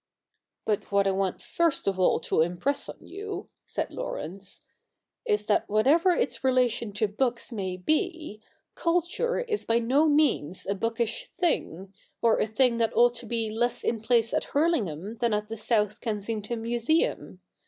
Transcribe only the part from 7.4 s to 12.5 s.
may be, culture is by no means a bookish thing, or a